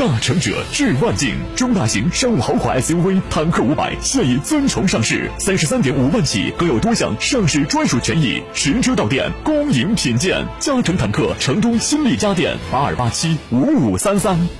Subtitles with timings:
[0.00, 10.42] 大成者致万境，中大型商务豪华 SUV 坦克五百现已尊崇上市，三十三点五万起，更有多项上市专属权益，实车到店，恭迎品鉴。
[10.58, 14.59] 嘉诚坦克成都新力家电八二八七五五三三。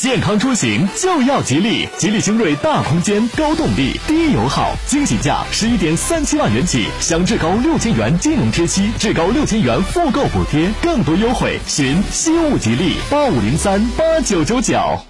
[0.00, 15.09] 健康出行就要吉利，吉利星瑞大空间、高动力、低油耗，惊喜价十一点三七万元起，享至高六千元金融贴息，至高六千元复购补贴，更多优惠，寻西物吉利八五零三八九九九。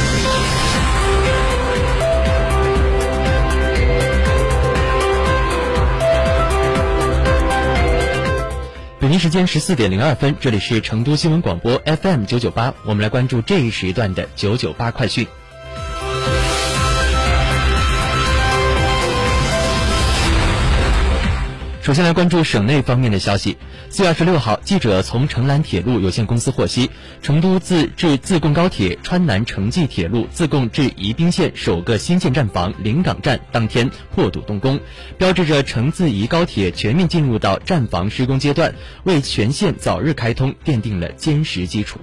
[9.01, 15.25] 北京时间十四点零二分，这里是成都新闻广播 FM 九九八，我们来关注这一时段的九九八快讯。
[21.81, 23.57] 首先来关注省内方面的消息。
[23.89, 26.91] 四月二十六号，记者从成兰铁路有限公司获悉，
[27.23, 34.79] 成都自至自贡高铁川南城际铁路自贡至宜宾线首个新建站房临港站当天破堵动工，
[35.17, 41.99] 标志着成自宜高铁全面进入到站房施工阶段，为全线早日开通奠定了坚实基础。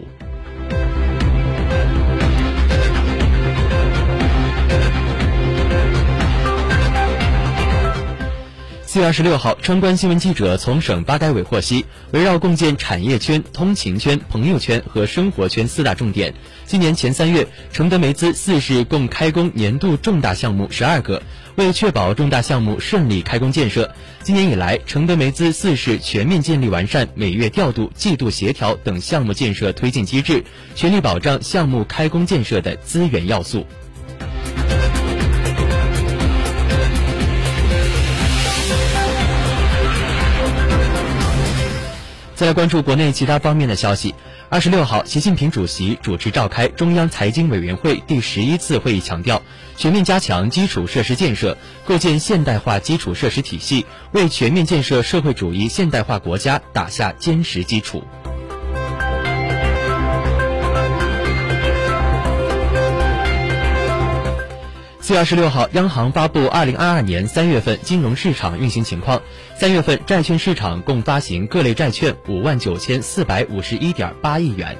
[8.98, 16.34] 四月二十六号，川关新闻记者从省发改委获悉，围绕共建产业圈、通勤圈、朋友圈和生活圈四大重点，
[16.66, 21.22] 今年前三月，承德梅资四市共开工年度重大项目十二个。
[21.54, 23.94] 为确保重大项目顺利开工建设，
[24.24, 30.42] 今年以来，承德梅资四市全面建立完善每月调度、季度协调等项目建设推进机制，
[30.74, 33.64] 全力保障项目开工建设的资源要素。
[42.38, 44.14] 再来关注国内其他方面的消息。
[44.48, 49.42] 二十六号，习近平主席主持召开中央财经委员会第十一次会议，强调
[49.76, 58.04] 全面加强基础设施建设，构建现代化基础设施体系，为全面建设社会主义现代化国家打下坚实基础。
[65.08, 69.22] 四月二十六号，央行发布二零二二年三月份金融市场运行情况。
[69.56, 74.76] 三月份债券市场共发行各类债券五万九千四百五十一点八亿元。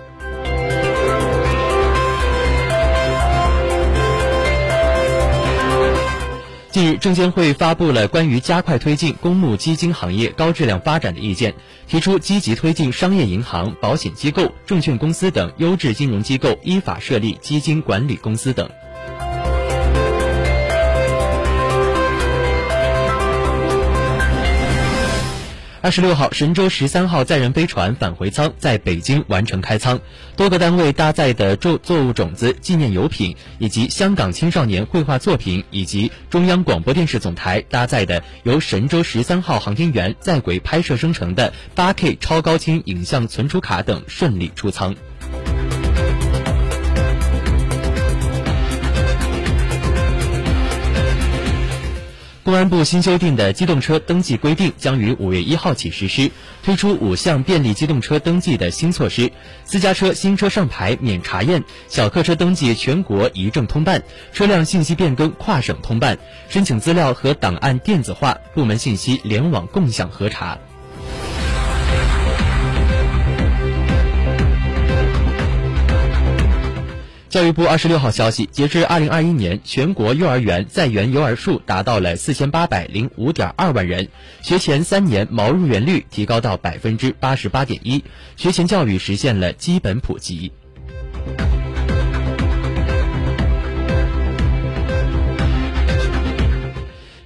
[6.71, 11.55] 近日，证监会发布了关于加快推进公募基金行业高质量发展的意见，
[11.87, 18.69] 提出积极推进商业银行、保险机构、证券公司等优质金融机构依法设立基金管理公司等。
[25.81, 30.01] 二十六号，神舟十三号载人飞船返回舱在北京完成开舱，
[30.37, 44.97] 多个单位搭载的作作物种子、纪念油品，以及香港青少年绘画作品，以及中央广播电视总台搭载的由神舟十三号航天员在轨拍摄生成的八 K 超高清影像存储卡等顺利出舱。
[52.49, 56.31] 公安部新修订的机动车登记规定将于五月一号起实施，
[56.63, 59.31] 推出五项便利机动车登记的新措施：
[59.67, 64.03] 私家车新车上牌免查验，小客车登记全国一证通办，
[64.33, 66.17] 车辆信息变更跨省通办，
[66.49, 70.59] 申请资料和档案电子化，部门信息联网共享核查。
[77.29, 84.09] 教育部二十六号消息，截至二零二一年，全国幼儿园在园幼儿数达到了四千八百零五点二万人，
[84.41, 88.03] 学前三年毛入园率提高到百分之八十八点一，
[88.37, 90.53] 学前教育实现了基本普及。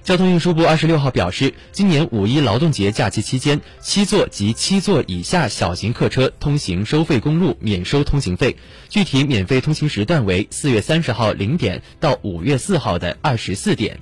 [0.03, 8.57] 交通运输部二十六号表示，今年五一劳动节假期期间，七座及七座以下小型客车通行收费公路免收通行费，
[8.89, 13.97] 具体免费通行时段为四月三十号零点到五月四号的二十四点。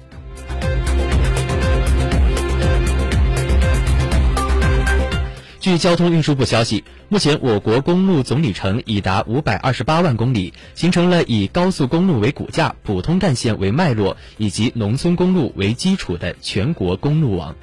[5.62, 17.56] 据交通运输部消息，目前我国公路总里程已达五百二十八万公里，形成了以高速公路为骨架、普通干线为脉络以及农村公路为基础的全国公路网。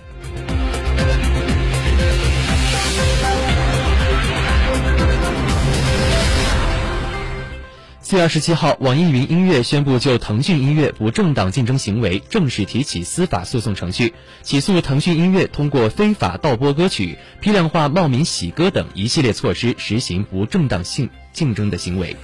[8.08, 22.16] 四月二十七号，网易云音乐宣布就腾讯音乐不正当竞争行为正式提起司法诉讼程序，起诉腾讯音乐通过非法盗播歌曲、批量化冒名洗歌等一系列措施实行不正当性竞争的行为。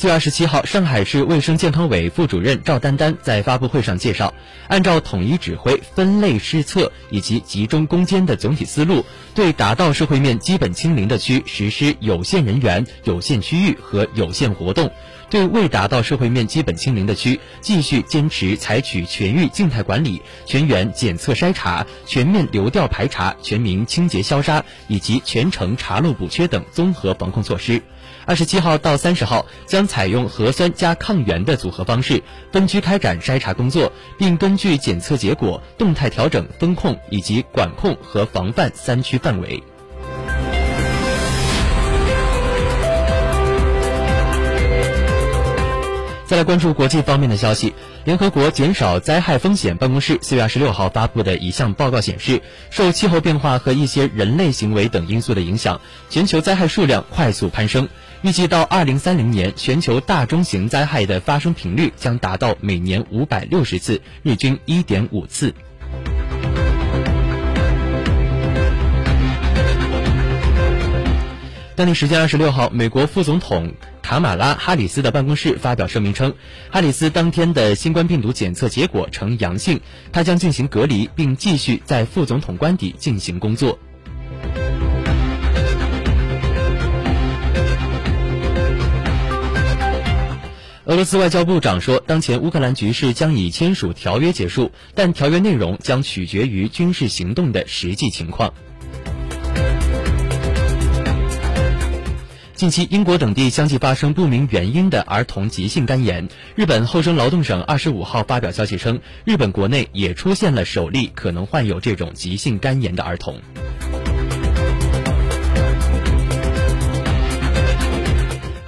[0.00, 4.32] 四月二十七号，上海市卫生健康委副主任赵丹丹在发布会上介绍，
[4.68, 9.04] 按照统一指挥、分类施策以及集中攻坚的总体思路，
[9.34, 14.86] 对达到社会面基本清零的区实施有限人员、有限区域和有限活动；
[15.30, 27.82] 对未达到社会面基本清零的区，继续坚持采取全域静态管理、全员检测筛查、全面流调排查、全民清洁消杀以及全程查漏补缺等综合防控措施。
[28.24, 32.22] 二十七号到三十号将采用核酸加抗原的组合方式，
[32.52, 39.62] 分区开展筛查工作，并根据检测结果动态调整风控以及管控和防范三区范围。
[46.28, 47.72] 再来关注国际方面的消息，
[48.04, 55.80] 联合国减少灾害风险办公室四月二十六号发布的一项报告显示，受气候变化和一些人类行为等因素的影响，
[56.10, 57.88] 全球灾害数量快速攀升。
[58.20, 65.54] 预计到二零三零年，全球大中型灾害的发生频率将达到每年五百六十次，日均一点五次。
[71.74, 73.72] 当地时间二十六号，美国副总统
[74.08, 76.32] 卡马拉·哈里斯的办公室发表声明称，
[76.70, 79.82] 哈里斯当天的新冠病毒检测结果呈阳性，
[80.12, 83.78] 他将进行隔离，并继续在副总统官邸进行工作。
[90.86, 98.54] 俄罗斯外交部长说，当前乌克兰局势将以签署条约结束，但条约内容将取决于军事行动的实际情况。
[102.58, 106.28] 近期，英国等地相继发生不明原因的儿童急性肝炎。
[106.56, 113.40] 日本厚生劳动省二十五号发表消息称，日本国内也出现了首例可能患有这种急性肝炎的儿童。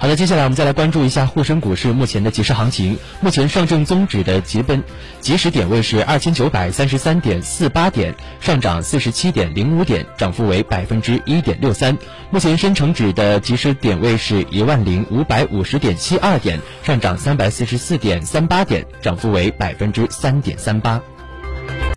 [0.01, 2.97] 好的，接下来我们再来关注一下沪深股市目前的即时行情。
[3.19, 4.83] 目前上证综指的即本
[5.19, 11.95] 即时点位是二千九百三十三点四八点，上涨四十七点零五点，涨幅为百分之一点六三。
[12.31, 20.99] 目前深成指的即时点位是一万零五百五十点七二点，上涨三百四十四点三八点，涨幅为百分之三点三八。